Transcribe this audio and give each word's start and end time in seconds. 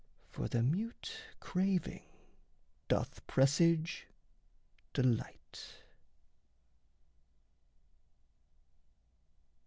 For 0.31 0.47
the 0.47 0.63
mute 0.63 1.15
craving 1.39 2.01
doth 2.87 3.21
presage 3.27 4.07
delight. 4.93 5.83